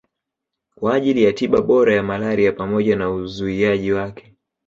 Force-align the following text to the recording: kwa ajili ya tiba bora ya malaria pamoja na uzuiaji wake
kwa 0.75 0.93
ajili 0.93 1.23
ya 1.23 1.33
tiba 1.33 1.61
bora 1.61 1.95
ya 1.95 2.03
malaria 2.03 2.51
pamoja 2.51 2.95
na 2.95 3.11
uzuiaji 3.11 3.91
wake 3.91 4.35